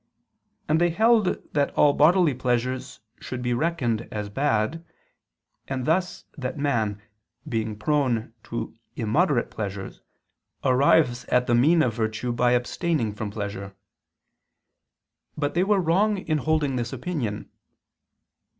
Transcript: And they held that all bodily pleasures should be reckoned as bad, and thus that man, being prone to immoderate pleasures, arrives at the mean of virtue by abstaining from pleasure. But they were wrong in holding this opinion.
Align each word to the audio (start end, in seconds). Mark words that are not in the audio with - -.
And 0.67 0.81
they 0.81 0.89
held 0.89 1.27
that 1.53 1.69
all 1.75 1.93
bodily 1.93 2.33
pleasures 2.33 3.01
should 3.19 3.43
be 3.43 3.53
reckoned 3.53 4.07
as 4.11 4.29
bad, 4.29 4.83
and 5.67 5.85
thus 5.85 6.25
that 6.35 6.57
man, 6.57 6.99
being 7.47 7.77
prone 7.77 8.33
to 8.45 8.75
immoderate 8.95 9.51
pleasures, 9.51 10.01
arrives 10.63 11.25
at 11.25 11.45
the 11.45 11.53
mean 11.53 11.83
of 11.83 11.93
virtue 11.93 12.31
by 12.31 12.53
abstaining 12.53 13.13
from 13.13 13.29
pleasure. 13.29 13.75
But 15.37 15.53
they 15.53 15.63
were 15.63 15.79
wrong 15.79 16.17
in 16.17 16.39
holding 16.39 16.77
this 16.77 16.91
opinion. 16.91 17.51